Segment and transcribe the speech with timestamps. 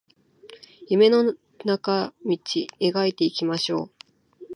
[0.89, 2.31] 夢の中道
[2.79, 3.91] 描いていきましょう